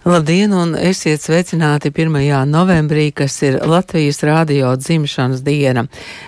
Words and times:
Labdien, 0.00 0.48
un 0.56 0.70
esiet 0.80 1.20
sveicināti 1.20 1.90
1. 1.92 2.14
novembrī, 2.48 3.10
kas 3.12 3.34
ir 3.44 3.58
Latvijas 3.68 4.22
rādio 4.24 4.70
dzimšanas 4.80 5.42
diena. 5.44 5.82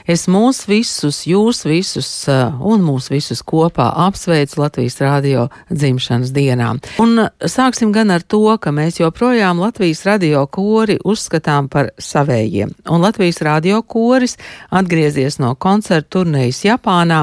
Es 0.05 0.27
mūs 0.29 0.67
visus, 0.69 1.23
jūs 1.25 1.63
visus 1.65 2.11
uh, 2.29 2.51
un 2.61 2.83
mūs 2.85 3.07
visus 3.09 3.41
kopā 3.41 3.87
apsveicu 4.05 4.61
Latvijas 4.61 5.01
rādio 5.01 5.47
dzimšanas 5.71 6.35
dienā. 6.37 6.67
Un 7.01 7.23
sāksim 7.41 7.95
gan 7.97 8.13
ar 8.13 8.21
to, 8.21 8.43
ka 8.61 8.75
mēs 8.77 9.01
joprojām 9.01 9.63
Latvijas 9.65 10.05
radio 10.05 10.43
kori 10.53 10.99
uzskatām 11.01 11.71
par 11.73 11.95
savējiem. 11.97 12.75
Un 12.93 13.01
Latvijas 13.01 13.41
radio 13.41 13.81
koris 13.81 14.37
atgriezies 14.69 15.39
no 15.41 15.55
koncertu 15.55 16.19
turnejas 16.19 16.61
Japānā, 16.67 17.23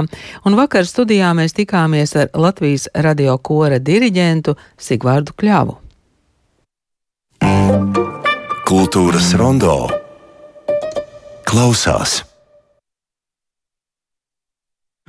un 0.50 0.58
vakar 0.58 0.90
studijā 0.90 1.30
mēs 1.38 1.54
tikāmies 1.62 2.16
ar 2.18 2.34
Latvijas 2.34 2.88
radio 3.06 3.38
kora 3.38 3.78
diriģentu 3.78 4.58
Sigvārdu 4.82 5.38
Kļavu. 5.38 5.78
Kultūras 8.70 9.32
rondo 9.34 9.88
klausās. 11.50 12.20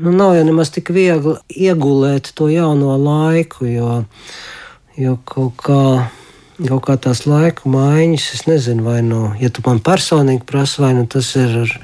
Nu, 0.01 0.15
nav 0.17 0.33
jau 0.39 0.47
nemaz 0.49 0.71
tik 0.73 0.89
viegli 0.97 1.35
iegulēt 1.53 2.31
to 2.39 2.49
jauno 2.49 2.95
laiku, 2.97 3.67
jo, 3.69 3.99
jo 4.97 5.19
kaut 5.29 5.61
kā. 5.61 5.83
Kaut 6.61 6.87
kā 6.89 6.97
tās 7.01 7.23
laika 7.25 7.69
maiņas, 7.73 8.31
es 8.37 8.47
nezinu, 8.49 8.85
vai 8.85 8.99
nu, 9.05 9.21
ja 9.41 9.49
tu 9.53 9.61
man 9.65 9.79
personīgi 9.85 10.45
prasi, 10.49 10.81
vai 10.81 10.91
nu 10.97 11.05
tas 11.09 11.29
ir 11.41 11.55
ar, 11.67 11.77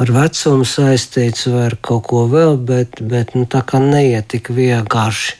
ar 0.00 0.14
vecumu 0.16 0.64
saistīts, 0.68 1.46
vai 1.52 1.68
ar 1.68 1.76
kaut 1.84 2.06
ko 2.08 2.26
vēl, 2.32 2.56
bet, 2.72 3.00
bet 3.00 3.36
nu, 3.36 3.44
tā 3.44 3.60
kā 3.64 3.80
neiet 3.80 4.28
tik 4.32 4.52
vienkārši 4.56 5.36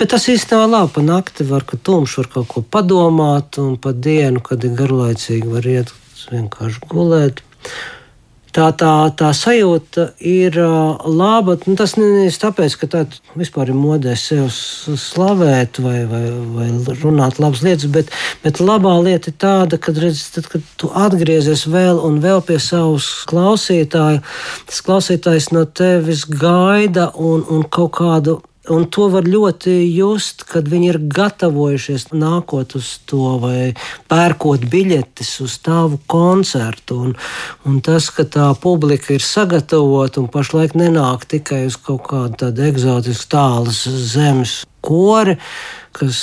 Bet 0.00 0.14
tas 0.14 0.24
īstenībā 0.32 0.64
labi. 0.64 0.94
Pa 0.96 1.02
nakti 1.04 1.44
var, 1.44 1.66
ka 1.68 1.76
tumšs 1.76 2.16
var 2.22 2.28
kaut 2.32 2.46
ko 2.48 2.64
padomāt, 2.64 3.58
un 3.60 3.74
pa 3.76 3.92
dienu, 3.92 4.40
kad 4.40 4.64
ir 4.64 4.72
garlaicīgi, 4.78 5.48
var 5.52 5.66
iet 5.68 5.92
vienkārši 6.30 6.86
gulēt. 6.88 7.42
Tā, 8.50 8.70
tā, 8.74 8.90
tā 9.14 9.28
sajūta 9.36 10.08
ir 10.26 10.56
uh, 10.58 11.04
laba. 11.04 11.54
Nu, 11.68 11.76
tas 11.78 11.94
nevis 12.00 12.40
tāpēc, 12.42 12.74
ka 12.80 12.88
tā 12.90 13.04
vispār 13.38 13.70
ir 13.70 13.78
modē 13.78 14.16
sev 14.18 14.48
slavēt 14.50 15.78
vai, 15.84 16.00
vai, 16.08 16.24
vai 16.56 16.70
runāt 16.96 17.38
labas 17.38 17.60
lietas, 17.62 17.86
bet, 17.92 18.10
bet 18.42 18.58
labā 18.64 18.96
lieta 19.04 19.30
ir 19.30 19.38
tāda, 19.38 19.78
kad, 19.78 20.00
redz, 20.02 20.24
tad, 20.34 20.48
kad 20.50 20.66
tu 20.80 20.90
atgriezies 20.96 21.68
vēl 21.70 22.00
un 22.08 22.18
vēl 22.24 22.42
pie 22.48 22.58
savas 22.58 23.12
klausītāja, 23.30 24.24
tas 24.66 24.82
klausītājs 24.88 25.52
no 25.54 25.68
tevis 25.68 26.24
gaida 26.26 27.12
un, 27.20 27.44
un 27.46 27.68
kaut 27.68 28.00
kādu 28.00 28.40
Un 28.70 28.84
to 28.86 29.08
var 29.10 29.26
ļoti 29.26 29.72
just, 29.90 30.44
kad 30.46 30.68
viņi 30.70 30.92
ir 30.92 30.98
gatavojušies 31.10 32.10
nākot 32.14 32.76
uz 32.78 32.92
to 33.10 33.34
vai 33.42 33.72
pērkot 34.10 34.66
biļetes 34.70 35.32
uz 35.42 35.56
tavu 35.64 35.98
koncertu. 36.10 37.00
Un, 37.08 37.16
un 37.66 37.80
tas, 37.82 38.06
ka 38.14 38.22
tā 38.30 38.46
publika 38.62 39.16
ir 39.16 39.26
sagatavota 39.26 40.22
un 40.22 40.30
pašlaik 40.30 40.76
nenāk 40.78 41.26
tikai 41.30 41.64
uz 41.66 41.80
kaut 41.82 42.06
kādu 42.12 42.38
tādu 42.44 42.68
eksotisku 42.70 43.30
tālas 43.34 43.82
zemes 44.14 44.60
kori, 44.86 45.36
kas 45.96 46.22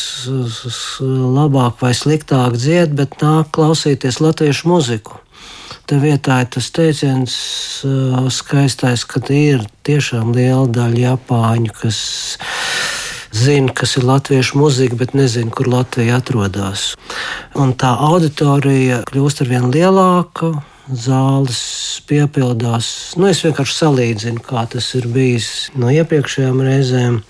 labāk 1.04 1.84
vai 1.84 1.94
sliktāk 1.98 2.56
dzied, 2.56 2.96
bet 2.96 3.20
nāk 3.22 3.52
klausīties 3.58 4.22
latviešu 4.24 4.72
muziku. 4.72 5.20
Te 5.88 5.96
vietā 6.04 6.42
ir 6.44 6.50
tas 6.52 6.66
teiciens 6.76 7.34
skaistais, 8.36 9.06
ka 9.08 9.22
ir 9.32 9.62
tiešām 9.88 10.34
liela 10.36 10.66
daļa 10.68 10.98
Japāņu, 11.00 11.70
kas 11.80 12.00
zina, 13.32 13.72
kas 13.72 13.96
ir 13.96 14.04
latviešu 14.10 14.60
mūzika, 14.60 14.98
bet 15.00 15.14
nezina, 15.16 15.48
kur 15.48 15.70
Latvija 15.72 16.18
atrodas. 16.20 16.90
Un 17.56 17.72
tā 17.80 17.94
auditorija 18.10 19.06
kļūst 19.08 19.46
ar 19.46 19.54
vien 19.54 19.70
lielāka. 19.72 20.58
Zāles 20.88 21.62
piepildās. 22.08 22.90
Nu, 23.20 23.28
es 23.32 23.44
vienkārši 23.44 23.76
salīdzinu, 23.76 24.44
kā 24.44 24.66
tas 24.72 24.90
ir 25.00 25.08
bijis 25.12 25.70
no 25.76 25.92
iepriekšējām 25.92 26.62
reizēm. 26.68 27.22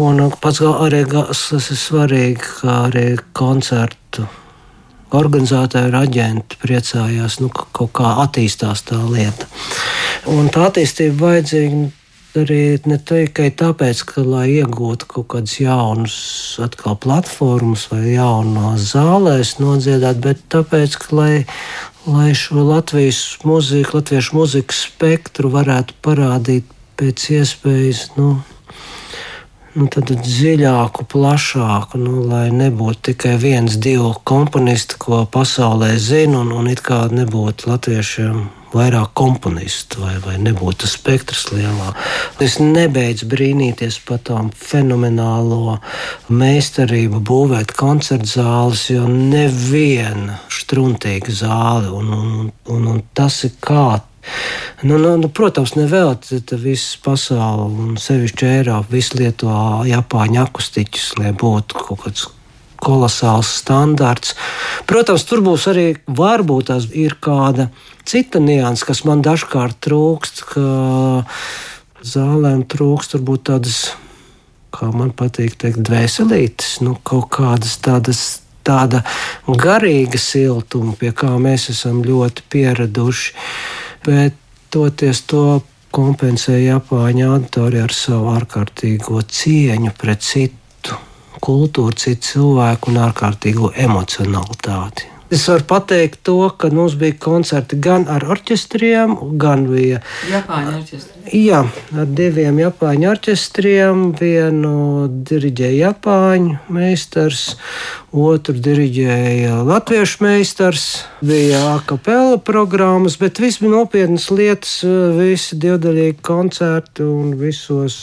Un 0.00 0.22
pats 0.44 0.60
arī 0.64 1.06
tas 1.08 1.48
ir 1.56 1.80
svarīgi, 1.86 2.52
kā 2.60 2.76
arī 2.90 3.06
koncertu 3.36 4.28
organizētāji 5.16 5.90
un 5.90 5.96
aģenti 6.00 6.58
priecājās, 6.62 7.40
nu, 7.42 7.50
ka 7.54 7.66
kaut 7.76 7.94
kā 7.98 8.16
attīstās 8.24 8.84
tā 8.88 9.00
lieta. 9.10 9.48
Un 10.30 10.50
tā 10.52 10.68
attīstība 10.68 11.30
vajadzīga 11.30 11.88
arī 12.38 12.78
ne 12.86 12.98
tikai 13.02 13.48
tāpēc, 13.58 14.02
ka, 14.06 14.22
lai 14.22 14.46
iegūtu 14.60 15.08
kaut 15.10 15.28
kādas 15.32 15.56
jaunas 15.58 16.16
atkal 16.62 16.98
platformas 17.00 17.88
vai 17.90 18.14
jaunās 18.14 18.92
zālēs 18.92 19.56
nodziedāt, 19.58 20.20
bet 20.22 20.44
tāpēc, 20.52 20.96
ka, 21.02 21.16
lai, 21.16 21.32
lai 22.06 22.30
šo 22.36 22.62
Latvijas 22.68 23.40
mūziku, 23.46 23.98
latviešu 23.98 24.38
mūzikas 24.38 24.84
spektru 24.86 25.50
varētu 25.56 25.98
parādīt 26.04 26.70
pēc 27.00 27.26
iespējas, 27.40 28.10
nu, 28.18 28.36
nu, 29.78 29.88
dziļāku, 29.88 31.06
plašāku, 31.10 31.98
nu, 32.00 32.22
lai 32.30 32.48
nebūtu 32.54 33.10
tikai 33.10 33.36
viens, 33.40 33.76
divi 33.76 34.12
komponisti, 34.24 34.98
ko 34.98 35.24
pasaulē 35.30 35.92
zina, 35.98 36.40
un, 36.42 36.54
un 36.56 36.70
it 36.70 36.82
kā 36.86 37.04
nebūtu 37.12 37.70
latviešiem 37.70 38.48
vairāk 38.70 39.14
komponistu, 39.18 40.04
vai, 40.04 40.14
vai 40.22 40.36
nebūtu 40.42 40.84
tas 40.84 40.94
spektrs 40.94 41.48
lielāks. 41.50 42.10
Es 42.42 42.58
nebeidzu 42.62 43.26
brīnīties 43.30 43.98
par 44.06 44.22
tām 44.26 44.50
fenomenālo 44.54 45.78
meistarību, 46.30 47.22
būvēt 47.26 47.74
koncertu 47.78 48.30
zāles, 48.36 48.86
jo 48.92 49.08
neviena 49.10 50.38
struntīga 50.50 51.34
zāle, 51.34 51.90
un, 51.94 52.14
un, 52.14 52.52
un, 52.70 52.86
un 52.94 53.02
tas 53.14 53.42
ir 53.48 53.58
kā 53.62 53.88
Nu, 54.82 54.96
nu, 54.96 55.14
nu, 55.20 55.28
protams, 55.28 55.74
nevēl 55.76 56.14
visas 56.56 56.96
pasaules, 57.04 57.78
un 57.84 57.96
sevišķi 58.00 58.46
Eiropa, 58.48 58.88
visu 58.92 59.18
lieto 59.20 59.52
Japāņu 59.88 60.40
akustiķus, 60.40 61.08
lai 61.20 61.32
būtu 61.36 61.76
kaut 61.76 62.04
kāds 62.04 62.28
kolosāls 62.80 63.50
standarts. 63.60 64.34
Protams, 64.88 65.26
tur 65.28 65.44
būs 65.44 65.68
arī 65.70 65.86
varbūt 66.08 66.70
tās 66.72 66.88
ir 66.96 67.18
kāda 67.20 67.68
cita 68.08 68.40
nianses, 68.40 68.86
kas 68.88 69.04
man 69.04 69.20
dažkārt 69.24 69.80
trūkst, 69.84 70.44
ka 70.54 70.64
zālēm 72.00 72.64
trūkst 72.64 73.18
varbūt 73.18 73.48
tādas, 73.52 73.80
kā 74.72 74.88
man 74.94 75.12
patīk 75.12 75.58
teikt, 75.60 75.84
dvēselītes, 75.84 76.78
nu, 76.86 76.96
kaut 77.04 77.28
kādas 77.36 77.76
tādas 77.84 78.40
tāda 78.64 79.02
garīga 79.48 80.18
siltuma, 80.20 80.94
pie 80.96 81.12
kā 81.16 81.32
mēs 81.40 81.70
esam 81.72 82.02
ļoti 82.04 82.44
pieraduši 82.52 83.32
bet 84.06 84.36
toties 84.70 85.22
to 85.30 85.60
kompensēja 85.94 86.76
Japāņu 86.76 87.30
auditorija 87.34 87.86
ar 87.88 87.94
savu 87.94 88.30
ārkārtīgo 88.34 89.22
cieņu 89.26 89.94
pret 89.98 90.22
citu 90.26 90.98
kultūru, 91.42 91.96
citu 91.98 92.32
cilvēku 92.32 92.92
un 92.92 93.00
ārkārtīgo 93.08 93.72
emocionalitāti. 93.86 95.19
Es 95.30 95.44
varu 95.46 95.62
pateikt 95.70 96.24
to, 96.26 96.48
ka 96.58 96.72
mums 96.74 96.96
bija 96.98 97.14
koncerti 97.22 97.76
gan 97.78 98.08
ar 98.10 98.24
orķestriem, 98.34 99.12
gan 99.38 99.68
bija 99.70 100.00
Japāņu 100.26 100.72
orķestri. 100.80 101.20
Jā, 101.38 101.60
ar 101.94 102.08
diviem 102.18 102.58
Japāņu 102.58 103.06
orķestriem. 103.12 104.00
Vienu 104.18 104.72
diriģēja 105.30 105.92
Japāņu 105.92 106.56
meistars, 106.74 107.44
otru 108.10 108.56
diriģēja 108.58 109.60
Latviešu 109.68 110.26
meistars. 110.26 110.88
Bija 111.22 111.62
akapela 111.76 112.40
programmas, 112.42 113.14
bet 113.20 113.38
viss 113.38 113.62
bija 113.62 113.76
nopietnas 113.76 114.26
lietas, 114.34 114.80
visi 115.14 115.60
divdaļīgi 115.62 116.18
koncerti 116.26 117.06
un 117.06 117.36
visos 117.38 118.02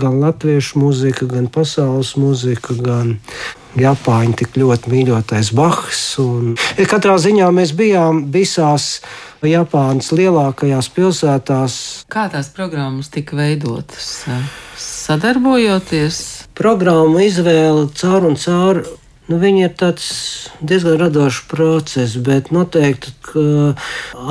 gan 0.00 0.22
latviešu 0.24 0.80
mūzika, 0.80 1.28
gan 1.36 1.52
pasaules 1.52 2.16
mūzika, 2.16 2.80
gan 2.80 3.16
Japāņu 3.76 4.36
tik 4.40 4.56
ļoti 4.56 4.92
mīļotais 4.92 5.52
Bahs. 5.56 6.02
Un, 6.22 6.54
katrā 6.88 7.16
ziņā 7.20 7.50
mēs 7.54 7.74
bijām 7.76 8.24
visās 8.32 9.00
Japānas 9.44 10.12
lielākajās 10.16 10.88
pilsētās. 10.96 11.80
Kā 12.12 12.26
tās 12.32 12.48
programmas 12.56 13.12
tika 13.12 13.36
veidotas? 13.38 14.24
Sadarbojoties? 14.80 16.22
Programmu 16.56 17.20
izvēle 17.26 17.90
caur 18.00 18.30
un 18.30 18.40
caur. 18.40 18.80
Nu, 19.26 19.40
viņi 19.42 19.64
ir 19.66 19.72
diezgan 20.62 21.00
radošs 21.00 21.40
process, 21.50 22.14
bet 22.22 22.52
noteikti 22.54 23.10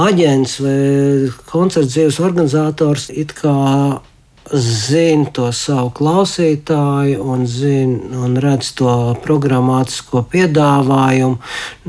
aģents 0.08 0.54
vai 0.64 0.78
koncerta 1.50 1.92
dzīves 1.92 2.22
organizators 2.24 3.10
it 3.12 3.36
kā 3.36 3.56
zina 4.53 5.30
to 5.33 5.47
savu 5.56 5.89
klausītāju 5.95 7.21
un, 7.24 7.45
zina, 7.50 8.19
un 8.25 8.38
redz 8.42 8.71
to 8.77 9.15
programmatisko 9.24 10.25
piedāvājumu, 10.31 11.39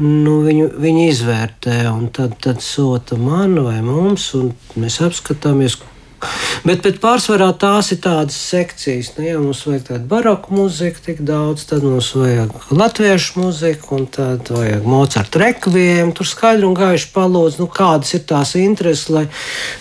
nu, 0.03 0.37
viņu, 0.47 0.71
viņi 0.81 1.09
izvērtē 1.11 1.77
un 1.91 2.09
tad, 2.15 2.39
tad 2.43 2.65
sūta 2.65 3.19
man 3.21 3.59
vai 3.67 3.81
mums, 3.85 4.31
un 4.39 4.53
mēs 4.77 5.01
apskatāmies, 5.05 5.79
Bet, 6.65 6.81
bet 6.85 6.99
pārsvarā 7.03 7.51
tās 7.61 7.91
ir 7.93 8.01
tādas 8.05 8.37
sekcijas. 8.39 9.13
Nu, 9.17 9.25
ja 9.27 9.41
mums 9.43 9.65
vajag 9.67 9.85
tādu 9.91 10.09
baroku 10.11 10.55
mūziku, 10.57 11.03
tik 11.05 11.21
daudz, 11.27 11.67
tad 11.69 11.85
mums 11.85 12.13
vajag 12.17 12.55
latviešu 12.71 13.43
mūziku, 13.43 13.99
un 13.99 14.09
tad 14.17 14.51
vajag 14.55 14.87
Mocarta 14.89 15.43
rekvijiem. 15.43 16.15
Tur 16.17 16.29
skaidri 16.29 16.69
un 16.69 16.77
gaiši 16.79 17.13
palūdz, 17.15 17.61
nu, 17.61 17.69
kādas 17.73 18.15
ir 18.17 18.25
tās 18.31 18.55
intereses. 18.61 19.11
Lai, 19.13 19.27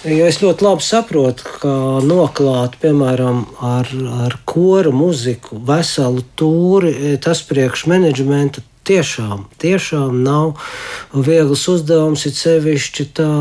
jo 0.03 0.27
es 0.27 0.41
ļoti 0.43 0.67
labi 0.67 0.85
saprotu, 0.85 1.47
ka 1.61 1.73
noklāt, 2.05 2.79
piemēram, 2.83 3.45
ar, 3.63 3.91
ar 4.27 4.39
koru 4.49 4.93
mūziku 4.95 5.61
veselu 5.65 6.25
tūri, 6.39 6.95
tas 7.23 7.43
priekš 7.47 7.87
menedžmenta 7.91 8.65
tiešām, 8.85 9.47
tiešām 9.61 10.21
nav 10.25 10.59
viegls 11.13 11.65
uzdevums, 11.71 12.25
it 12.29 12.37
sevišķi 12.37 13.07
tā, 13.17 13.31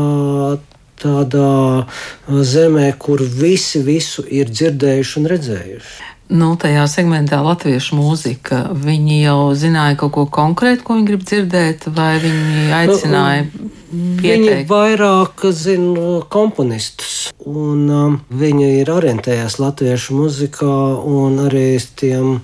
tādā 1.01 1.85
zemē, 2.27 2.89
kur 2.99 3.23
visi 3.23 3.83
visu 3.85 4.25
ir 4.25 4.51
dzirdējuši 4.51 5.17
un 5.21 5.31
redzējuši. 5.33 6.11
Nu, 6.25 6.55
tajā 6.57 6.87
segmentā 6.89 7.37
latviešu 7.45 7.99
mūzika. 7.99 8.63
Viņi 8.81 9.19
jau 9.27 9.53
zināja 9.53 9.93
kaut 10.01 10.15
ko 10.15 10.23
konkrētu, 10.25 10.81
ko 10.81 10.95
viņi 10.97 11.09
grib 11.11 11.21
dzirdēt, 11.21 11.85
vai 11.93 12.15
viņi 12.23 12.63
aicināja 12.79 13.43
nu, 13.45 13.69
pieteikt? 14.17 14.47
Viņi 14.49 14.63
vairāk 14.71 15.45
zina 15.53 16.15
komponistus, 16.33 17.29
un 17.45 17.85
um, 17.93 18.17
viņi 18.33 18.71
ir 18.79 18.89
orientējies 18.89 19.59
latviešu 19.61 20.17
muzikā, 20.17 20.73
un 21.05 21.43
arī 21.45 21.67
tiem 21.93 22.39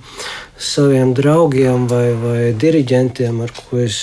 saviem 0.62 1.10
draugiem 1.18 1.90
vai, 1.90 2.12
vai 2.14 2.40
diriģentiem, 2.54 3.42
ar 3.42 3.50
ko 3.56 3.82
es 3.82 3.98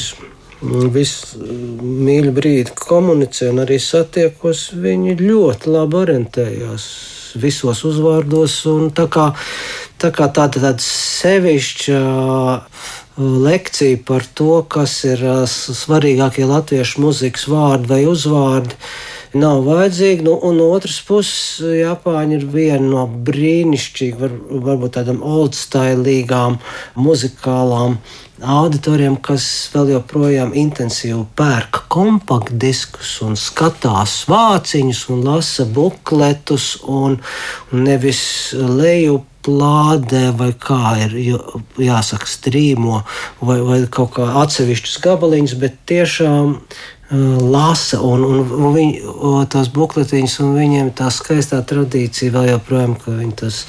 visu 0.61 1.39
mīļu 1.81 2.33
brīdi 2.35 2.75
komunicēju 2.79 3.53
un 3.53 3.63
arī 3.63 3.79
satiekos, 3.81 4.69
viņi 4.75 5.15
ļoti 5.21 5.71
labi 5.71 5.99
orientējās 6.03 6.87
visos 7.39 7.83
uzvārdos. 7.87 8.61
Tā 8.97 9.05
kā, 9.11 9.29
tā 10.01 10.11
kā 10.15 10.27
tāda, 10.33 10.63
tāda 10.65 10.83
sevišķa 10.83 12.01
lekcija 13.19 14.01
par 14.07 14.25
to, 14.35 14.63
kas 14.71 14.97
ir 15.07 15.23
svarīgākie 15.51 16.47
latviešu 16.47 17.03
mūzikas 17.03 17.47
vārdi 17.51 17.91
vai 17.91 18.03
uzvārdi 18.09 18.79
nav 19.33 19.63
vajadzīgi. 19.67 20.25
Nu, 20.25 20.37
un 20.45 20.57
no 20.59 20.69
otras 20.75 20.99
puses, 21.05 21.59
Japāņi 21.61 22.39
ir 22.39 22.47
viena 22.49 22.85
no 22.85 23.05
brīnišķīgām, 23.07 24.21
var, 24.21 24.39
varbūt 24.69 24.97
tādām 24.97 25.21
old-stylīgām 25.25 26.59
muzikālām 26.99 27.99
auditoriem, 28.39 29.17
kas 29.19 29.45
vēl 29.73 29.95
joprojām 29.97 30.53
intensīvi 30.57 31.25
pērk 31.37 31.83
kompaktdiskus 31.91 33.17
un 33.25 33.35
skatās 33.39 34.21
vāciņus 34.31 35.01
un 35.13 35.25
lasa 35.27 35.65
bukletus 35.67 36.77
un 36.87 37.19
nevis 37.75 38.21
leju 38.55 39.19
plādē, 39.45 40.29
vai 40.35 40.51
kā 40.59 40.95
ir 41.05 41.15
jāsaka, 41.79 42.27
strīmo, 42.27 43.03
vai, 43.41 43.59
vai 43.65 43.81
kaut 43.91 44.13
kā 44.17 44.27
atsevišķus 44.43 44.99
gabaliņus, 45.03 45.55
bet 45.61 45.79
tiešām 45.89 46.57
lasa 47.11 48.01
un, 48.05 48.21
un, 48.21 48.41
un 48.53 48.73
viņi, 48.75 48.99
tās 49.49 49.71
bukletiņas, 49.73 50.35
un 50.45 50.53
viņiem 50.57 50.91
tā 50.97 51.09
skaistā 51.13 51.61
tradīcija 51.65 52.33
vēl 52.35 52.51
joprojām, 52.51 52.93
ka 53.01 53.15
viņi 53.17 53.35
tas 53.41 53.63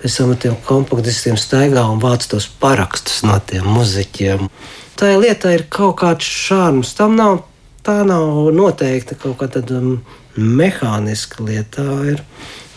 pēc 0.00 0.16
tam 0.16 0.32
ar 0.32 0.40
tiem 0.40 0.56
kompaktistiem 0.64 1.36
staigā 1.40 1.84
un 1.92 2.00
vāc 2.00 2.24
tos 2.30 2.48
parakstus 2.60 3.20
no 3.28 3.36
tiem 3.44 3.68
muzeķiem. 3.68 4.48
Tā 4.96 5.12
lieta 5.20 5.52
ir 5.56 5.66
kaut 5.72 5.98
kāds 6.00 6.24
šārms. 6.24 6.94
Tam 6.96 7.18
nav, 7.20 7.42
tā 7.84 8.00
nav 8.08 8.48
noteikti 8.56 9.16
kaut 9.20 9.38
kāda 9.40 9.62
um, 9.76 9.94
mehāniska 10.36 11.44
lieta. 11.44 11.84
Tā 11.84 12.00
ir 12.14 12.24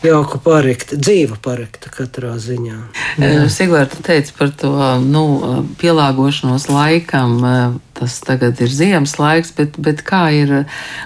jauka 0.04 0.40
parekta, 0.44 0.98
dzīva 1.00 1.38
parekta 1.44 1.92
katrā 1.94 2.34
ziņā. 2.42 2.78
Sigvārds 3.52 4.02
teica 4.06 4.36
par 4.38 4.52
to 4.60 4.74
nu, 5.04 5.24
pielāgošanos 5.82 6.70
laikam. 6.72 7.42
Tas 7.94 8.16
tagad 8.26 8.58
ir 8.64 8.72
ziemas 8.74 9.14
laiks, 9.22 9.52
bet, 9.56 9.78
bet 9.78 10.02
kā 10.04 10.24
ir, 10.34 10.54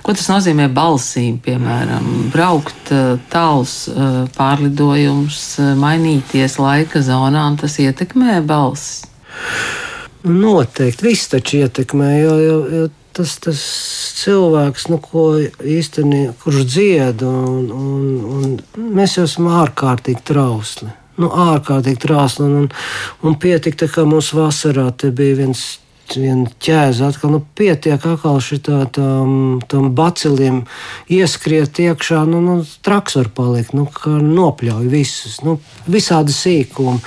ko 0.06 0.16
tas 0.16 0.30
nozīmē 0.32 0.70
balsīm, 0.74 1.36
piemēram, 1.44 2.30
braukt 2.34 2.94
tāls 3.34 3.74
pārlidojums, 4.38 5.42
mainīties 5.78 6.56
laika 6.64 7.04
zonā, 7.06 7.44
un 7.52 7.60
tas 7.60 7.76
ietekmē 7.84 8.40
balsis? 8.48 9.04
Noteikti, 10.28 11.06
viss 11.06 11.30
taču 11.32 11.62
ietekmē, 11.66 12.14
jo, 12.24 12.38
jo, 12.42 12.58
jo 12.72 12.88
tas, 13.18 13.34
tas 13.44 13.64
cilvēks, 14.22 14.88
nu, 14.92 15.00
ko 15.04 15.26
īstenībā, 15.38 16.36
kurš 16.44 16.64
dzied, 16.70 17.26
un, 17.26 17.68
un, 17.74 18.06
un 18.38 18.94
mēs 18.98 19.18
jau 19.18 19.26
esam 19.28 19.50
ārkārtīgi 19.64 20.24
trausli. 20.28 20.92
Nu, 21.18 21.32
ārkārtīgi 21.34 22.02
trausli, 22.06 22.46
un, 22.46 22.56
un, 22.64 22.72
un 23.26 23.42
pietika, 23.42 23.90
ka 23.90 24.06
mums 24.06 24.32
vasarā 24.38 24.92
bija 25.10 25.42
viens 25.42 25.66
viena 26.16 26.48
ķēze 26.64 27.04
atkal 27.08 27.34
nu, 27.34 27.42
pietiek 27.58 28.00
atkal 28.00 28.40
šitā 28.44 28.86
tam, 28.96 29.60
tam 29.68 29.90
baciliem 29.98 30.62
ieskriet 31.12 31.82
iekšā, 31.84 32.22
nu, 32.30 32.40
nu 32.44 32.56
traks 32.86 33.18
var 33.20 33.32
palikt, 33.36 33.76
nu, 33.76 33.88
nopļauj 34.06 34.88
visus, 34.92 35.42
nu, 35.44 35.58
visādi 35.90 36.36
sīkumi. 36.36 37.02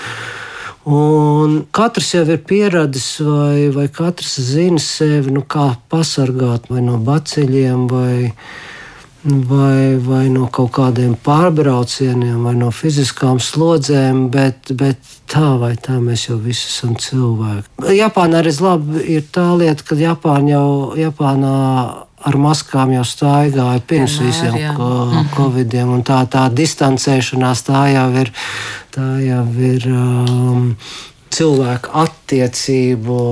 Un 0.88 1.58
katrs 1.76 2.14
jau 2.14 2.24
ir 2.24 2.40
pieradis, 2.48 3.18
vai, 3.20 3.68
vai 3.74 3.86
katrs 3.92 4.38
zina 4.40 4.80
sevi, 4.80 5.32
nu, 5.34 5.44
kā 5.44 5.74
pasargāt 5.92 6.70
vai 6.72 6.80
no 6.80 6.96
baciļiem, 7.04 7.82
vai, 7.90 8.30
vai, 9.24 9.98
vai 10.00 10.24
no 10.32 10.48
kaut 10.48 10.72
kādiem 10.78 11.18
pārbraucieniem, 11.20 12.40
vai 12.46 12.54
no 12.56 12.70
fiziskām 12.72 13.42
slodzēm, 13.44 14.30
bet, 14.32 14.72
bet 14.72 15.04
tā 15.28 15.52
vai 15.60 15.74
tā 15.76 15.98
mēs 16.00 16.30
jau 16.30 16.38
visi 16.40 16.70
esam 16.72 16.96
cilvēki. 16.96 17.92
Japānā 18.00 18.40
arī 18.40 18.56
labi 18.64 19.04
ir 19.18 19.28
tā 19.28 19.50
lieta, 19.60 19.84
ka 19.84 20.00
Japāna 20.00 20.54
jau 20.56 20.70
Japānā 20.96 21.56
ar 22.26 22.36
maskām 22.40 22.92
jau 22.94 23.04
staigāja 23.06 23.80
pirms 23.88 24.18
Vienmēr, 24.20 24.28
visiem 24.28 24.58
jā. 24.60 25.22
covidiem. 25.36 25.94
Tā, 26.06 26.22
tā 26.30 26.48
distancēšanās 26.52 27.64
tā 27.68 27.86
jau 27.94 28.08
ir, 28.20 28.32
tā 28.94 29.08
jau 29.24 29.46
ir 29.70 29.88
um, 29.94 30.68
cilvēku 31.32 31.94
attiecību. 32.04 33.22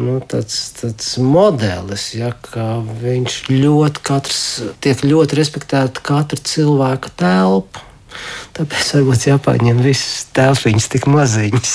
Nu, 0.00 0.14
tāds, 0.24 0.56
tāds 0.78 1.08
modelis, 1.20 2.06
ja, 2.16 2.30
ka 2.46 2.78
viņš 3.02 3.40
ļoti, 3.50 4.02
katrs, 4.06 4.42
tiek 4.80 5.02
ļoti 5.04 5.36
respektēta 5.36 6.00
katra 6.06 6.38
cilvēka 6.40 7.12
telpa. 7.20 7.89
Tāpēc 8.56 8.94
varbūt 8.96 9.26
Japāņiem 9.28 9.82
visas 9.84 10.26
telpiņas 10.36 10.88
tik 10.92 11.06
maziņas. 11.10 11.74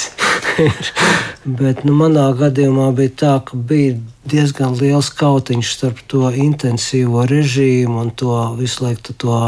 Bet 1.60 1.84
nu, 1.88 1.96
manā 1.98 2.28
gadījumā 2.38 2.90
bija 2.98 3.14
tā, 3.22 3.34
ka 3.46 3.58
bija 3.58 3.96
diezgan 4.26 4.76
liels 4.80 5.12
kautiņš 5.16 5.72
starp 5.78 6.02
to 6.12 6.30
intensīvo 6.32 7.26
režīmu 7.30 8.02
un 8.02 8.12
to 8.18 8.38
visu 8.60 8.88
laiku 8.88 9.16
to 9.22 9.40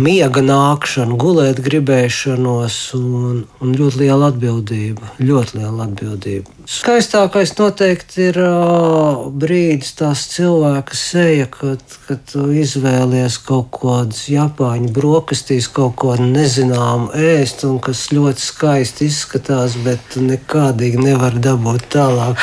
miega 0.00 0.42
nākšanu, 0.44 1.16
gulēt 1.20 1.60
gribēšanos 1.64 2.78
un, 2.98 3.42
un 3.60 3.74
ļoti 3.76 4.02
liela 4.04 4.30
atbildība. 4.32 5.12
Ļoti 5.20 5.58
liela 5.58 5.86
atbildība. 5.86 6.52
Skaistākais 6.72 7.52
noteikti 7.58 8.28
ir 8.30 8.38
uh, 8.40 9.24
brīdis, 9.28 9.92
tās 9.98 10.24
cilvēka 10.30 10.96
seja, 10.96 11.48
kad, 11.50 11.82
kad 12.06 12.22
tu 12.30 12.46
izvēlies 12.54 13.40
kaut 13.42 13.72
kādas 13.74 14.24
japāņu 14.30 14.92
brokastīs, 14.94 15.68
kaut 15.72 15.96
ko 16.00 16.14
nezināmu 16.20 17.10
ēst, 17.18 17.66
un 17.68 17.80
kas 17.82 18.06
ļoti 18.14 18.46
skaisti 18.46 19.10
izskatās, 19.10 19.76
bet 19.84 20.16
nekādīgi 20.22 21.02
nevar 21.02 21.36
dabūt 21.42 21.90
tālāk 21.96 22.38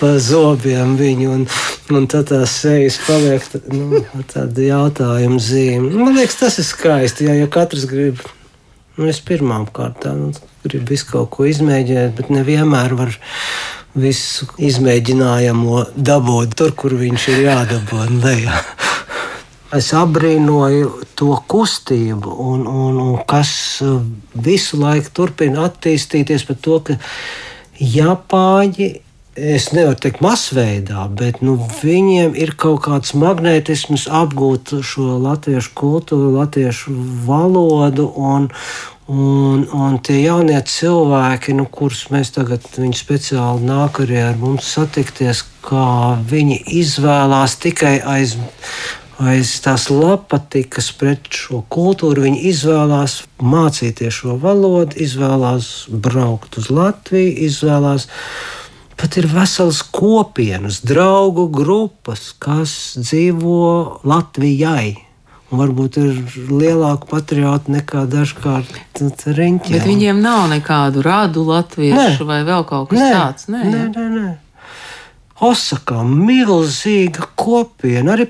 pa 0.00 0.12
zobiem 0.20 0.96
viņu. 1.00 1.32
Un, 1.32 1.46
un 1.96 2.06
tad 2.10 2.28
tās 2.30 2.58
sejas 2.60 2.98
paliek 3.06 3.44
nu, 3.72 4.02
tāda 4.32 4.68
jautājuma 4.68 5.40
zīme. 5.42 5.92
Man 5.96 6.16
liekas, 6.18 6.38
tas 6.42 6.60
ir 6.60 6.68
skaisti, 6.76 7.28
ja, 7.28 7.36
ja 7.36 7.48
katrs 7.50 7.86
grib. 7.90 8.20
Nu, 8.96 9.08
es 9.10 9.18
pirmām 9.20 9.66
kārtām 9.76 10.20
nu, 10.22 10.46
gribu 10.64 10.94
visu 10.94 11.10
kaut 11.10 11.28
ko 11.34 11.44
izmēģināt, 11.48 12.14
bet 12.16 12.30
nevienmēr 12.32 12.94
var 12.96 13.12
visu 13.96 14.48
izmēģinājumu 14.56 15.82
dabūt 15.96 16.56
tur, 16.56 16.72
kur 16.76 16.96
viņš 16.96 17.28
ir 17.34 17.42
jādabū. 17.50 18.06
Es 19.76 19.90
abrīnoju 19.98 20.92
to 21.18 21.34
kustību, 21.50 22.32
un, 22.52 22.64
un, 22.70 23.00
un 23.02 23.16
kas 23.28 23.50
visu 24.32 24.78
laiku 24.80 25.12
turpina 25.12 25.66
attīstīties 25.66 26.46
par 26.48 26.60
to, 26.62 26.78
ka 26.86 26.96
Japāņi 27.82 28.92
es 29.36 29.70
nevaru 29.76 29.98
teikt, 30.00 30.22
masveidā, 30.24 31.06
bet 31.12 31.42
nu, 31.44 31.56
viņiem 31.82 32.34
ir 32.38 32.54
kaut 32.58 32.84
kāds 32.88 33.14
magnētisms 33.18 34.08
apgūt 34.08 34.78
šo 34.80 35.16
latviešu 35.22 35.72
kultūru, 35.76 36.34
latviešu 36.40 36.98
valodu. 37.28 38.10
Un, 38.16 38.50
Un, 39.06 39.60
un 39.70 40.00
tie 40.02 40.16
jaunie 40.18 40.56
cilvēki, 40.66 41.52
nu, 41.54 41.68
kurus 41.70 42.08
mēs 42.10 42.32
tagad 42.34 42.64
speciāli 42.98 43.62
nāk 43.62 44.00
arī 44.02 44.16
ar 44.18 44.34
mums 44.40 44.66
satikties, 44.66 45.44
kā 45.62 46.18
viņi 46.26 46.56
izvēlās 46.80 47.54
tikai 47.62 48.00
aiz, 48.02 48.34
vai 49.20 49.36
tās 49.62 49.86
lapatikas 49.94 50.90
pret 50.98 51.30
šo 51.30 51.62
kultūru. 51.70 52.26
Viņi 52.26 52.42
izvēlās 52.50 53.20
mācīties 53.38 54.18
šo 54.24 54.36
valodu, 54.42 54.98
izvēlās 54.98 55.86
braukt 55.88 56.58
uz 56.58 56.66
Latviju, 56.74 57.32
izvēlās 57.46 58.08
pat 58.96 59.16
ir 59.20 59.28
veselas 59.30 59.82
kopienas, 59.82 60.80
draugu 60.86 61.48
grupas, 61.52 62.30
kas 62.38 62.96
dzīvo 63.00 64.00
Latvijai. 64.08 64.96
Un 65.46 65.60
varbūt 65.62 65.98
ir 66.02 66.16
lielāka 66.50 67.06
patriota 67.06 67.70
nekā 67.70 68.02
dažkārt 68.10 68.72
riņķi. 68.98 69.76
Bet 69.76 69.86
viņiem 69.86 70.18
nav 70.18 70.48
nekādu 70.50 71.04
rādu 71.06 71.44
latviešu 71.46 72.24
nē. 72.24 72.26
vai 72.26 72.40
vēl 72.48 72.66
kaut 72.66 72.90
kas 72.90 72.98
nē, 72.98 73.10
tāds. 73.14 73.46
Nē, 73.54 73.62
nē, 73.70 73.84
nē. 73.94 74.08
nē. 74.16 74.32
Osakā 75.46 76.00
milzīga 76.02 77.28
kopiena, 77.38 78.16
arī 78.16 78.26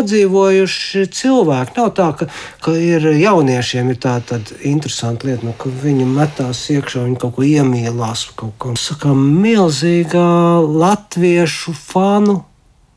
padzīvojuši 0.00 1.06
cilvēki. 1.14 1.76
Nav 1.76 1.90
tā, 1.96 2.10
ka, 2.16 2.28
ka 2.64 2.74
ir 2.76 3.06
jauniešiem 3.20 3.92
ir 3.92 4.00
tāda 4.00 4.40
interesanta 4.66 5.28
lieta, 5.28 5.46
nu, 5.46 5.54
ka 5.58 5.72
viņi 5.82 6.08
metās 6.08 6.64
iekšā, 6.72 7.04
viņi 7.08 7.18
kaut 7.20 7.36
ko 7.36 7.46
iemīlās. 7.46 8.28
Kaut 8.38 8.56
ko. 8.60 8.76
Saka, 8.80 9.12
milzīga 9.14 10.22
latviešu 10.64 11.74
fanu 11.76 12.40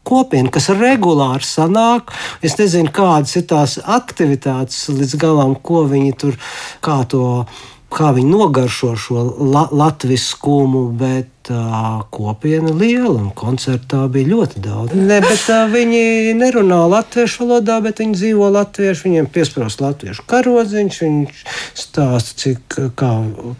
kopiena, 0.07 0.51
kas 0.51 0.69
regulāri 0.75 1.48
sanāk. 1.48 2.12
Es 2.43 2.57
nezinu, 2.60 2.91
kādas 2.93 3.36
ir 3.39 3.48
tās 3.51 3.77
aktivitātes 3.79 4.88
līdz 4.91 5.19
galam, 5.19 5.55
ko 5.55 5.86
viņi 5.89 6.17
tur, 6.19 6.39
kā 6.83 7.01
to, 7.10 7.45
kā 7.93 8.12
viņi 8.15 8.31
nogaršo 8.31 8.93
šo 9.00 9.27
la 9.53 9.67
latviskumu, 9.72 10.88
bet 11.00 11.42
tā 11.43 12.03
kopiena 12.13 12.71
liela 12.71 13.15
un 13.17 13.31
koncertā 13.35 14.05
bija 14.12 14.31
ļoti 14.31 14.62
daudz. 14.63 14.95
Ne, 14.95 15.19
bet 15.23 15.41
tā, 15.47 15.63
viņi 15.71 16.33
nerunā 16.39 16.83
latviešu 16.91 17.43
valodā, 17.43 17.79
bet 17.83 18.00
viņi 18.03 18.17
dzīvo 18.19 18.50
latviešu. 18.53 19.07
Viņiem 19.07 19.27
piesprāst 19.33 19.83
latviešu 19.83 20.23
karodziņš, 20.29 21.00
viņš 21.03 21.41
stāsta, 21.83 22.38
cik, 22.43 22.77
kā, 23.00 23.12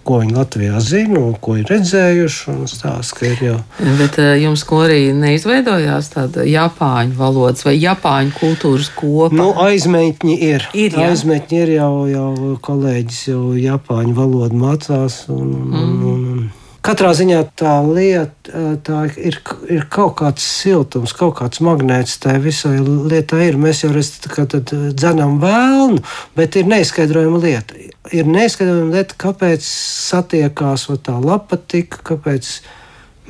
ko 0.08 0.22
viņi 0.22 0.38
Latvijā 0.38 0.80
zina 0.84 1.20
un 1.20 1.36
ko 1.44 1.58
ir 1.60 1.68
redzējuši. 1.72 2.58
Stāsta, 2.72 3.20
ka 3.20 3.28
ir 3.30 3.44
jau. 3.50 3.60
Bet 4.00 4.18
jums 4.42 4.64
ko 4.68 4.84
arī 4.86 5.12
neizveidojās 5.18 6.12
tāda 6.16 6.48
japāņu 6.48 7.18
valodas 7.20 7.68
vai 7.68 7.76
japāņu 7.78 8.36
kultūras 8.40 8.90
kopa? 8.96 9.36
Nu, 9.36 9.52
aizmeitņi 9.68 10.40
ir. 10.50 10.68
ir 10.74 10.98
jā. 10.98 11.12
aizmeitņi 11.12 11.62
ir 11.66 11.76
jau, 11.78 11.94
jau 12.10 12.58
kolēģis 12.64 13.22
jau 13.34 13.46
japāņu 13.60 14.18
valodu 14.18 14.60
mācās. 14.66 15.24
Un, 15.34 15.48
mm. 15.54 15.80
un, 15.84 15.96
un, 16.14 16.28
un, 16.34 16.52
Katrā 16.84 17.14
ziņā 17.16 17.38
tā 17.56 17.78
lieta 17.88 18.62
tā 18.84 19.06
ir, 19.16 19.38
ir 19.72 19.86
kaut 19.92 20.18
kāds 20.20 20.44
siltums, 20.44 21.14
kaut 21.16 21.38
kāds 21.38 21.62
magnēts 21.64 22.18
tai 22.20 22.34
visai 22.44 22.76
lietai. 22.84 23.46
Ir. 23.48 23.60
Mēs 23.62 23.86
jau 23.86 23.92
redzam 23.96 25.38
vēlnu, 25.40 26.02
bet 26.36 26.58
ir 26.60 26.68
neizskaidrojama 26.68 27.40
lieta. 27.40 27.78
Ir 28.12 28.28
neizskaidrojama 28.28 28.98
lieta, 28.98 29.16
kāpēc 29.24 29.64
satiekās 29.64 30.90
tā 31.08 31.16
lapatika, 31.24 32.02
kāpēc 32.12 32.52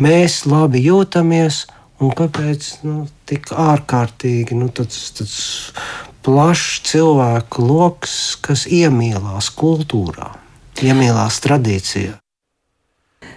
mēs 0.01 0.39
labi 0.50 0.81
jūtamies 0.88 1.67
un 2.01 2.10
kāpēc 2.17 2.72
nu, 2.88 3.05
tik 3.29 3.53
ārkārtīgi 3.53 4.57
nu, 4.57 4.72
tāds, 4.74 4.98
tāds 5.19 5.38
plašs 6.25 6.81
cilvēku 6.89 7.69
lokus, 7.69 8.17
kas 8.41 8.65
iemīlās 8.65 9.53
kultūrā, 9.53 10.33
iemīlās 10.81 11.38
tradīcijā. 11.45 12.23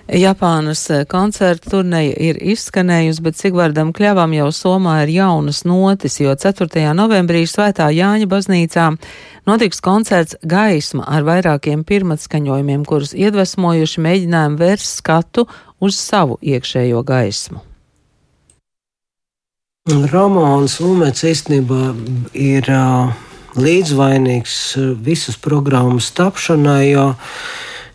Japānas 0.06 0.84
eh, 0.90 1.02
koncerta 1.10 1.70
turneja 1.70 2.12
ir 2.22 2.36
izskanējusi, 2.38 3.22
bet 3.26 3.38
Sigvardam 3.40 3.90
Kļavam 3.94 4.36
jau 4.36 4.52
Somā 4.54 5.00
ir 5.02 5.10
jaunas 5.16 5.64
notis, 5.66 6.20
jo 6.22 6.30
4. 6.30 6.84
novembrī 6.94 7.42
Svētā 7.50 7.88
Jāņa 7.90 8.28
baznīcā 8.30 8.86
notiks 9.50 9.82
koncerts 9.82 10.38
Gaisma 10.46 11.08
ar 11.10 11.26
vairākiem 11.26 11.82
pirmatskaņojumiem, 11.88 12.86
kurus 12.86 13.16
iedvesmojuši 13.18 14.06
mēģinājumu 14.06 14.62
vērst 14.62 15.02
skatu 15.02 15.48
uz 15.82 15.98
savu 15.98 16.38
iekšējo 16.38 17.02
gaismu. 17.02 17.64
Romāns 19.86 20.78
Ulmēts 20.82 21.26
īstenībā 21.26 21.82
ir 22.34 22.66
uh, 22.70 23.10
līdzvainīgs 23.58 24.56
visas 25.02 25.38
programmas 25.38 26.12
tapšanai, 26.14 26.92
jo 26.92 27.12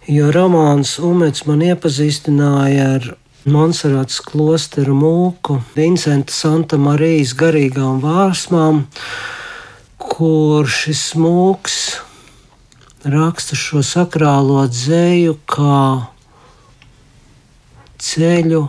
jo 0.09 0.31
romāns 0.33 0.95
Umets 1.01 1.45
man 1.45 1.61
iepazīstināja 1.65 2.85
ar 2.95 3.09
Monserāts 3.41 4.19
klosteru 4.21 4.93
mūku, 4.97 5.59
Vincenta 5.73 6.33
Santa 6.33 6.77
Marijas 6.77 7.33
garīgām 7.37 8.01
vārsmām, 8.03 8.83
kur 9.97 10.69
šis 10.69 11.15
mūks 11.17 11.77
raksta 13.01 13.57
šo 13.57 13.81
sakrālo 13.85 14.61
dzēju 14.69 15.39
kā 15.49 15.81
ceļu 18.01 18.61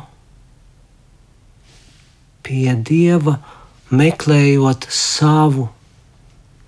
pie 2.45 2.73
dieva, 2.89 3.39
meklējot 3.93 4.89
savu 4.89 5.69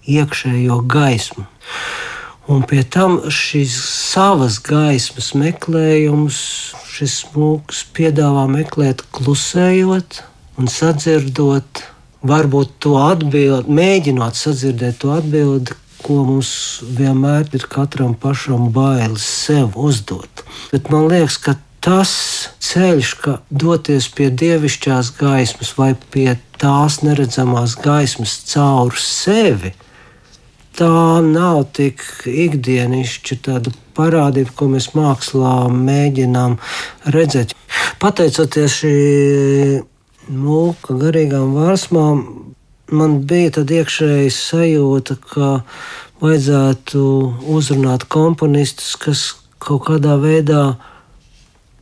iekšējo 0.04 0.82
gaismu. 0.92 1.48
Un 2.44 2.60
pie 2.68 2.82
tam 2.84 3.22
šīs 3.32 3.72
savas 4.12 4.58
gaismas 4.60 5.30
meklējums, 5.38 6.36
šis 6.92 7.22
mūks 7.32 7.86
piedāvā 7.96 8.44
meklēt 8.52 9.00
klusējot 9.16 10.20
un 10.60 10.68
sadzirdot, 10.68 11.80
varbūt 12.24 12.74
to 12.84 12.98
atbildi, 13.00 13.72
mēģinot 13.80 14.36
sadzirdēt 14.36 15.00
to 15.00 15.14
atbildi, 15.16 15.72
ko 16.04 16.20
mums 16.28 16.50
vienmēr 16.98 17.48
ir 17.56 17.64
katram 17.72 18.12
pašam 18.20 18.68
bailes 18.74 19.24
sev 19.24 19.78
uzdot. 19.80 20.44
Bet 20.68 20.92
man 20.92 21.08
liekas, 21.08 21.38
ka 21.40 21.56
tas 21.84 22.12
ceļš, 22.64 23.14
ka 23.24 23.38
doties 23.48 24.10
pie 24.12 24.28
dievišķās 24.28 25.14
gaismas 25.16 25.72
vai 25.80 25.94
pie 26.12 26.34
tās 26.60 27.00
neredzamās 27.04 27.78
gaismas 27.80 28.36
caur 28.52 28.92
sevi, 29.00 29.72
tā 30.78 31.20
nav 31.24 31.64
tik 31.76 32.02
ikdienišķa 32.28 33.38
tāda 33.46 33.72
parādība, 33.94 34.54
ko 34.58 34.68
mēs 34.72 34.90
mākslā 34.96 35.54
mēģinām 35.72 36.56
redzēt. 37.14 37.54
Pateicoties 38.02 38.78
šī 38.80 38.94
mūka 40.34 40.96
garīgām 40.98 41.54
vārsmām, 41.56 42.24
man 42.94 43.20
bija 43.28 43.58
tāda 43.58 43.80
iekšēja 43.82 44.32
sajūta, 44.34 45.18
ka 45.30 45.52
vajadzētu 46.24 47.04
uzrunāt 47.54 48.08
komponistus, 48.10 48.94
kas 49.00 49.24
kaut 49.62 49.86
kādā 49.88 50.16
veidā 50.20 50.64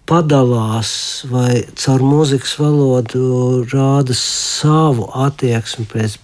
padalās 0.09 0.93
vai 1.31 1.63
caur 1.79 2.03
mūzikas 2.05 2.57
valodu 2.61 3.63
rāda 3.73 4.17
savu 4.19 5.09
attieksmi 5.27 5.87
pēc 5.93 6.19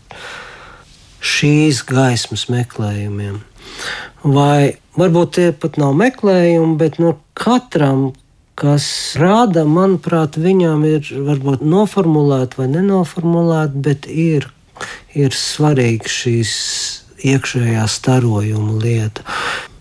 šīs 1.20 1.82
gaismas 1.88 2.46
meklējumiem. 2.52 3.40
Vai 4.25 4.78
varbūt 4.98 5.34
tie 5.38 5.48
pat 5.54 5.78
nav 5.80 5.94
meklējumi, 5.98 6.76
bet 6.80 6.98
no 7.02 7.16
katram, 7.38 8.10
kas 8.58 8.88
rāda, 9.18 9.62
manuprāt, 9.68 10.38
viņam 10.40 10.82
ir 10.88 11.10
varbūt 11.28 11.62
noformulēta 11.62 12.62
vai 12.62 12.68
nenoformulēta, 12.72 13.82
bet 13.84 14.08
ir, 14.10 14.48
ir 15.14 15.34
svarīga 15.34 16.10
šīs 16.10 16.54
iekšējā 17.28 17.87
starojuma 17.90 18.78
lieta. 18.82 19.25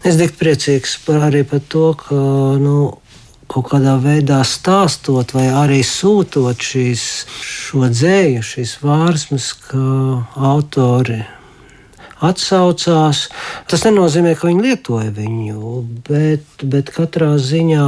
Es 0.06 0.18
tik 0.20 0.38
priecīgs 0.40 0.96
par, 1.06 1.28
arī 1.30 1.44
par 1.48 1.62
to, 1.70 1.90
ka 2.00 2.18
nu, 2.62 2.78
kaut 3.48 3.72
kādā 3.72 3.96
veidā 4.04 4.42
stāstot 4.48 5.34
vai 5.36 5.48
arī 5.64 5.80
sūtot 5.86 6.60
šīs, 6.70 7.04
šo 7.44 7.88
dzēju, 7.94 8.44
šīs 8.44 8.78
vārsmas, 8.84 9.54
ka 9.68 9.82
autori 10.36 11.24
atsaucās. 12.24 13.28
Tas 13.70 13.86
nenozīmē, 13.86 14.34
ka 14.38 14.50
viņi 14.50 14.66
lietoja 14.66 15.12
viņu, 15.16 15.74
bet, 16.10 16.46
bet 16.64 16.94
katrā 16.96 17.36
ziņā. 17.42 17.88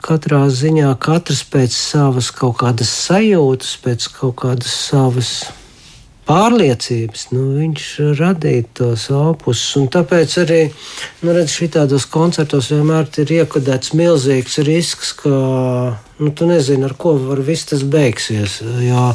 Katrā 0.00 0.46
ziņā 0.48 0.94
katrs 1.02 1.42
pēc 1.52 1.74
savas 1.76 2.30
kaut 2.32 2.60
kādas 2.62 2.92
sajūtas, 3.04 3.74
pēc 3.84 4.06
kaut 4.16 4.38
kādas 4.40 4.72
savas 4.88 5.32
pārliecības, 6.30 7.24
nu, 7.34 7.44
viņš 7.58 7.86
radīja 8.18 8.66
tos 8.78 9.08
opusus. 9.14 9.88
Tāpēc 9.90 10.36
arī 10.44 10.60
nu, 11.26 11.34
šitādos 11.50 12.06
koncertos 12.10 12.70
vienmēr 12.70 13.08
ir 13.22 13.32
iekodēts 13.40 13.94
milzīgs 13.98 14.60
risks, 14.66 15.12
ka 15.18 15.32
nu, 16.20 16.30
tu 16.36 16.46
nezini, 16.50 16.86
ar 16.86 16.94
ko 17.00 17.16
var 17.18 17.42
viss 17.46 17.66
tas 17.72 17.82
beigsies. 17.82 18.60
Jo, 18.86 19.08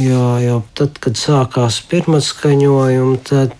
jo, 0.00 0.22
jo 0.40 0.60
tad, 0.78 0.96
kad 1.04 1.20
sākās 1.20 1.82
pirmā 1.90 2.22
skaņojuma, 2.24 3.18
tad 3.28 3.52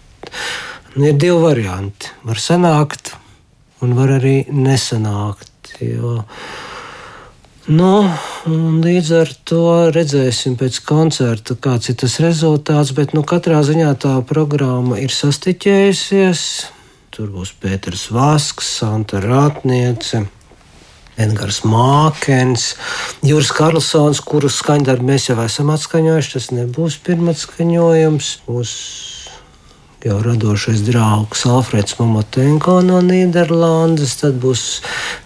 nu, 0.94 1.08
ir 1.10 1.18
divi 1.18 1.36
varianti. 1.42 2.14
Var 2.24 2.40
sanākt, 2.40 3.12
un 3.84 3.96
var 3.98 4.16
arī 4.16 4.38
nesanākt. 4.48 5.76
Jo, 5.82 6.22
Nu, 7.64 8.04
līdz 8.84 9.10
ar 9.16 9.30
to 9.48 9.66
redzēsim 9.88 10.58
pēc 10.60 10.82
koncerta, 10.84 11.54
kāds 11.56 11.88
ir 11.88 11.96
tas 12.02 12.18
rezultāts. 12.20 12.92
Bet 12.92 13.14
nu, 13.16 13.22
katrā 13.24 13.62
ziņā 13.64 13.94
tā 14.04 14.18
programma 14.28 14.98
ir 15.00 15.08
sastiķējusies. 15.08 16.42
Tur 17.14 17.30
būs 17.32 17.54
Pēters 17.62 18.10
Vasks, 18.12 18.68
Santa 18.82 19.22
Rātniece. 19.24 20.26
Edgars 21.16 21.62
Mākens, 21.64 22.74
Juris 23.24 23.52
Karlsons, 23.54 24.20
kuru 24.20 24.50
skaņdarbu 24.50 25.08
mēs 25.14 25.30
jau 25.30 25.38
esam 25.40 25.72
atskaņojuši. 25.72 26.32
Tas 26.36 26.52
nebūs 26.52 27.00
pirmais 27.06 27.46
skaņojums. 27.46 28.32
Būs 28.44 28.72
jau 30.04 30.18
radošais 30.20 30.82
draugs 30.84 31.46
Alfreds 31.48 31.94
Momotenko 31.96 32.74
no 32.84 32.98
Nīderlandes, 33.00 34.18
tad 34.20 34.36
būs 34.42 34.64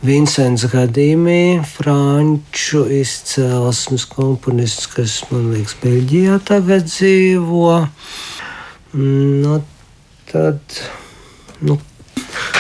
Vincents 0.07 0.69
Gadīmī, 0.71 1.65
franču 1.67 2.85
izcelsmes 3.01 4.07
komponists, 4.07 4.87
kas, 4.93 5.19
man 5.33 5.51
liekas, 5.57 5.75
Beļģijā 5.83 6.39
tagad 6.47 6.87
dzīvo. 6.87 7.75
Nu, 8.95 9.59
tad, 10.31 10.79
nu, 11.59 11.81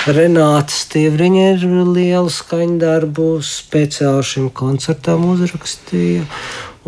Renāta 0.09 0.75
Stīvriņa 0.75 1.47
ir 1.55 1.67
lielu 1.87 2.35
skaņdarbu 2.35 3.29
speciāli 3.47 4.27
šim 4.27 4.51
koncertam 4.51 5.29
uzrakstīja. 5.37 6.27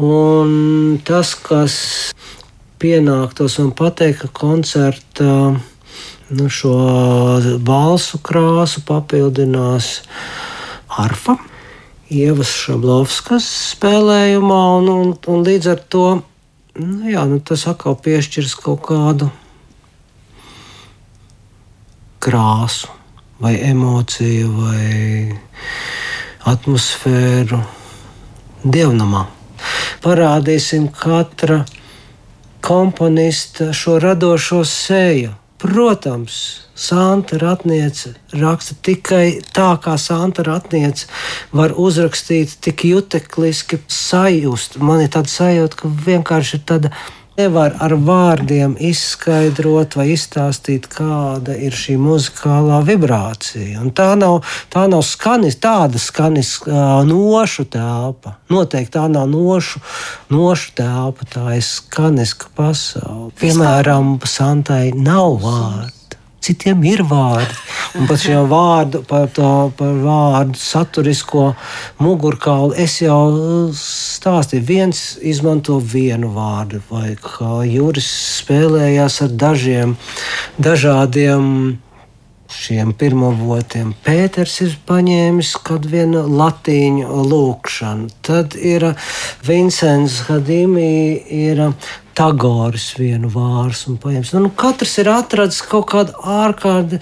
Un 0.00 0.98
tas, 1.06 1.36
kas 1.38 1.76
pienāktos 2.80 3.58
un 3.60 3.74
pateikt, 3.76 4.24
ka 4.24 4.28
koncerta 4.40 5.32
nu, 6.30 6.48
šo 6.48 6.74
balsu 7.66 8.20
krāsu 8.24 8.82
papildinās 8.86 10.00
arfa. 11.00 11.36
Ievas 12.10 12.50
Šablovskas 12.64 13.46
spēlējumā, 13.76 14.62
un, 14.80 14.88
un, 14.90 15.12
un 15.30 15.44
līdz 15.46 15.68
ar 15.70 15.82
to 15.92 16.06
nu, 16.80 17.10
jā, 17.10 17.22
nu, 17.30 17.38
tas 17.38 17.66
atkal 17.70 17.94
piešķirs 18.02 18.56
kaut 18.58 18.82
kādu 18.88 19.28
krāsu, 22.20 22.90
vai 23.40 23.54
emociju, 23.70 24.50
vai 24.58 25.38
atmosfēru 26.50 27.60
dievnamā. 28.64 29.26
Parādīsim 30.00 30.88
katra 30.96 31.62
komponista 32.60 33.72
šo 33.72 33.98
radošo 33.98 34.64
seju. 34.64 35.34
Protams, 35.60 36.60
Santa 36.74 37.36
Ratniece 37.36 38.14
raksta 38.32 38.74
tikai 38.80 39.42
tā, 39.52 39.74
kā 39.84 39.98
Santa 40.00 40.40
Ratniece 40.46 41.04
var 41.52 41.74
uzrakstīt 41.76 42.54
tik 42.64 42.86
jutekliski 42.88 43.82
sajust. 43.84 44.78
Man 44.80 45.02
ir 45.04 45.10
tāda 45.12 45.28
sajūta, 45.28 45.82
ka 45.82 45.90
vienkārši 46.06 46.56
ir 46.56 46.62
tāda 46.70 46.92
nevar 47.40 47.76
ar 47.80 47.94
vārdiem 47.96 48.74
izskaidrot 48.90 49.96
vai 49.98 50.10
izstāstīt, 50.14 50.88
kāda 50.92 51.56
ir 51.56 51.76
šī 51.76 51.96
muzikālā 52.00 52.80
vibrācija. 52.88 53.80
Un 53.82 53.92
tā 53.96 54.12
nav, 54.20 54.40
tā 54.72 54.86
nav 54.90 55.04
skanis, 55.06 55.58
tāda 55.62 56.00
skanis 56.00 56.56
uh, 56.66 57.00
nošu 57.06 57.66
telpa. 57.72 58.36
Noteikti 58.52 58.96
tā 58.98 59.06
nav 59.12 59.28
nošu, 59.30 59.82
nošu 60.32 60.74
telpa, 60.80 61.30
tā 61.30 61.46
ir 61.58 61.64
skaniska 61.66 62.52
pasaule. 62.56 63.30
Piemēram, 63.40 64.18
Santai 64.30 64.90
nav 64.96 65.40
vārdu 65.44 65.99
citiem 66.40 66.84
ir 66.88 67.02
vārdi. 67.08 67.56
Un 67.98 68.06
par 68.06 68.20
šo 68.22 68.44
vārdu, 68.50 69.02
par 69.08 69.28
to 69.34 69.50
par 69.78 69.98
vārdu 70.04 70.58
saturisko 70.60 71.50
mugurkaulu 72.02 72.76
es 72.78 73.00
jau 73.02 73.70
stāstīju. 73.76 74.66
Viens 74.66 75.02
izmanto 75.26 75.80
vienu 75.82 76.30
vārdu, 76.36 76.82
vai 76.90 77.14
kā 77.20 77.60
Juris 77.68 78.08
spēlējās 78.40 79.20
ar 79.26 79.38
dažiem 79.44 79.96
dažādiem. 80.58 81.46
Šiem 82.50 82.90
pirmavotiem 82.98 83.92
Pēters 84.02 84.56
ir 84.64 84.72
paņēmis 84.88 85.52
kādu 85.66 85.90
vienu 85.92 86.24
latīņu 86.26 87.22
lūkšanu. 87.30 88.08
Tad 88.26 88.56
ir 88.58 88.88
Vincents 89.46 90.16
Hadīmī, 90.26 90.90
ir 91.30 91.62
Tagoras 92.18 92.88
vienu 92.98 93.30
vārsu 93.30 93.92
un 93.92 94.00
paņems. 94.02 94.32
Nu, 94.34 94.50
katrs 94.50 94.96
ir 94.98 95.12
atradzis 95.12 95.62
kaut 95.70 95.86
kādu 95.92 96.16
ārkārtīgi, 96.26 96.98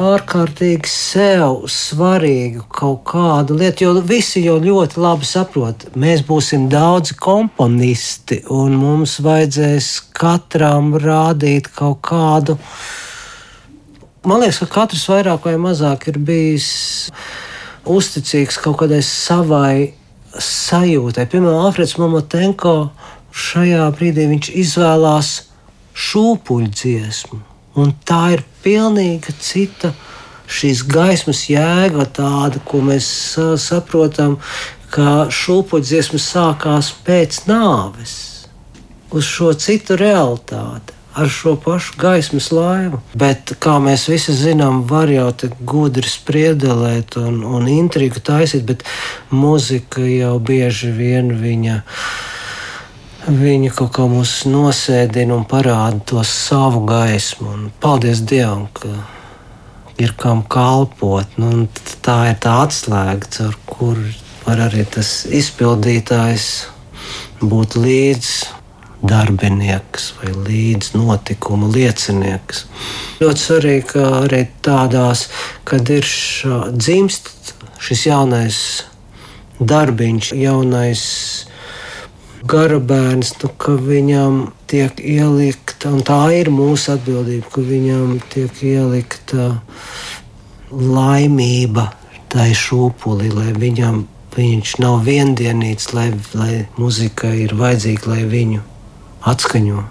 ārkārtīgi 0.00 0.90
sev 0.90 1.66
svarīgu 1.70 2.64
kaut 2.72 3.04
kādu 3.12 3.58
lietu, 3.60 3.84
jo 3.84 4.06
visi 4.06 4.46
jau 4.46 4.56
ļoti 4.64 5.02
labi 5.02 5.28
saprot, 5.28 5.90
mēs 5.92 6.24
būsim 6.26 6.70
daudzi 6.72 7.18
komponisti 7.20 8.40
un 8.56 8.80
mums 8.80 9.18
vajadzēs 9.22 9.92
katram 10.16 10.94
rādīt 11.04 11.68
kaut 11.76 12.00
kādu. 12.08 12.56
Man 14.20 14.42
liekas, 14.42 14.58
ka 14.60 14.66
katrs 14.68 15.06
vairāk 15.08 15.46
vai 15.48 15.54
mazāk 15.56 16.10
ir 16.10 16.18
bijis 16.20 16.66
uzticīgs 17.88 18.58
kaut 18.60 18.76
kādai 18.82 19.00
savai 19.06 19.94
sajūtai. 20.36 21.24
Piemēram, 21.24 21.62
Alfreds 21.64 21.96
Momotenko 21.96 22.74
šajā 23.32 23.86
brīdī 23.96 24.26
viņš 24.28 24.50
izvēlās 24.60 25.32
šūpuļu 25.96 26.68
dziesmu. 26.68 27.40
Un 27.80 27.94
tā 28.04 28.20
ir 28.36 28.44
pilnīgi 28.60 29.32
cita 29.40 29.94
šīs 30.50 30.84
gaismas 30.84 31.46
jēga, 31.48 32.04
tāda, 32.20 32.60
ko 32.60 32.84
mēs 32.84 33.08
saprotam, 33.64 34.36
ka 34.92 35.30
šūpuļu 35.32 35.86
dziesma 35.86 36.20
sākās 36.20 36.92
pēc 37.08 37.46
nāves, 37.48 38.16
uz 39.16 39.24
šo 39.24 39.54
citu 39.56 39.96
realitāti. 39.96 40.99
Ar 41.20 41.28
šo 41.28 41.52
pašu 41.60 41.98
gaismas 42.00 42.48
laivu. 42.54 43.00
Bet, 43.18 43.52
kā 43.60 43.76
mēs 43.82 44.06
visi 44.08 44.32
zinām, 44.36 44.82
var 44.88 45.10
jau 45.12 45.28
tā 45.36 45.50
gudri 45.68 46.08
spriedelēt 46.08 47.18
un, 47.20 47.42
un 47.44 47.68
intrigu 47.68 48.22
taisīt, 48.24 48.64
bet 48.68 48.84
muzika 49.28 50.00
jau 50.06 50.38
bieži 50.40 50.92
vien 50.96 51.34
viņa 51.42 51.80
viņa 53.28 53.72
kaut 53.76 53.92
kā 53.96 54.06
mūs 54.08 54.44
nosēdina 54.48 55.34
un 55.36 55.44
parāda 55.48 56.00
to 56.08 56.22
savu 56.26 56.86
gaismu. 56.88 57.48
Un 57.52 57.66
paldies 57.82 58.22
Dievam, 58.24 58.66
ka 58.72 58.88
ir 60.00 60.14
kam 60.16 60.42
kalpot. 60.42 61.36
Nu, 61.40 61.66
tā 62.04 62.30
ir 62.32 62.40
tā 62.40 62.56
atslēga, 62.64 63.28
ar 63.46 63.58
kuru 63.68 64.08
var 64.46 64.64
arī 64.70 64.86
tas 64.88 65.26
izpildītājs 65.28 66.46
būt 67.40 67.76
līdz 67.76 68.32
darbinieks 69.02 70.10
vai 70.18 70.32
līdz 70.34 70.92
notikuma 70.98 71.70
liecinieks. 71.72 72.64
Ļoti 73.20 73.44
svarīgi, 73.44 73.86
ka 73.94 74.06
arī 74.24 74.44
tādās, 74.64 75.28
kad 75.68 75.88
ir 75.92 76.06
šā, 76.06 76.66
dzimst 76.76 77.54
šis 77.80 78.06
jaunais 78.10 78.58
darbiņš, 79.60 80.32
jaunais 80.36 81.04
gara 82.48 82.80
bērns, 82.80 83.34
nu, 83.42 83.50
ka 83.60 83.76
viņam 83.76 84.40
tiek 84.70 85.00
ielikta, 85.00 85.92
un 85.92 86.04
tā 86.06 86.22
ir 86.36 86.52
mūsu 86.52 86.94
atbildība, 86.96 87.48
ka 87.52 87.64
viņam 87.64 88.16
tiek 88.32 88.62
ielikta 88.64 89.50
laimība 90.70 91.90
tai 92.30 92.50
šūpuli, 92.56 93.32
lai 93.34 93.52
viņam 93.56 94.04
viņš 94.36 94.76
nav 94.80 95.00
viendienīts, 95.08 95.90
lai, 95.96 96.12
lai 96.38 96.66
muzika 96.78 97.32
ir 97.34 97.56
vajadzīga, 97.58 98.12
lai 98.12 98.24
viņu 98.30 98.69
atskaņo. 99.26 99.84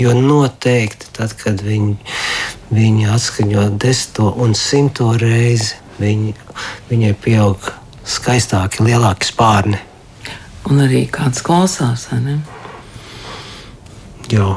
Jo 0.00 0.14
noteikti 0.16 1.12
tad, 1.14 1.34
kad 1.38 1.60
viņi, 1.62 1.96
viņi 2.72 3.08
atskaņo 3.12 3.68
desmito 3.82 4.32
un 4.42 4.56
simto 4.58 5.12
reizi, 5.20 5.76
viņi, 6.00 6.34
viņai 6.90 7.14
pieaug 7.22 7.72
skaistāki, 8.08 8.82
lielāki 8.88 9.28
spārni 9.28 9.78
un 10.70 10.82
arī 10.86 11.06
kāds 11.10 11.42
klausās. 11.44 12.08
Jā. 14.32 14.50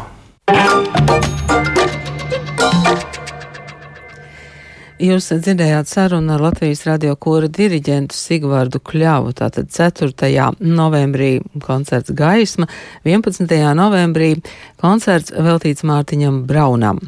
Jūs 4.96 5.26
dzirdējāt 5.28 5.90
sarunu 5.92 6.32
ar 6.38 6.40
Latvijas 6.40 6.86
radio 6.88 7.18
kora 7.20 7.50
diriģentu 7.52 8.16
Sigvārdu 8.16 8.80
Kļavu. 8.80 9.34
Tātad 9.36 9.68
4. 9.76 10.46
novembrī 10.64 11.42
koncerts 11.66 12.14
Gaisma, 12.16 12.70
11. 13.04 13.44
novembrī 13.76 14.30
koncerts 14.80 15.36
veltīts 15.36 15.84
Mārtiņam 15.84 16.46
Braunam. 16.48 17.02